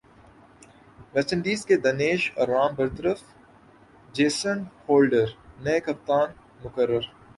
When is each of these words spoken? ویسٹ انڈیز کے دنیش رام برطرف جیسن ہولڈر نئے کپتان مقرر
ویسٹ 1.13 1.33
انڈیز 1.33 1.65
کے 1.65 1.75
دنیش 1.77 2.21
رام 2.49 2.71
برطرف 2.77 3.19
جیسن 4.15 4.63
ہولڈر 4.89 5.27
نئے 5.63 5.79
کپتان 5.85 6.27
مقرر 6.63 7.03